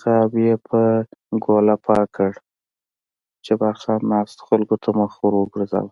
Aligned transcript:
غاب 0.00 0.32
یې 0.44 0.54
په 0.68 0.80
ګوله 1.44 1.74
پاک 1.84 2.06
کړ، 2.16 2.32
جبار 3.46 3.74
خان 3.82 4.00
ناستو 4.12 4.42
خلکو 4.48 4.76
ته 4.82 4.90
مخ 4.98 5.12
ور 5.18 5.34
وګرځاوه. 5.38 5.90